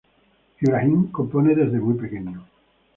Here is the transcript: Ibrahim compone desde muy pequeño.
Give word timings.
Ibrahim 0.61 1.11
compone 1.11 1.53
desde 1.53 1.77
muy 1.79 1.93
pequeño. 1.93 2.43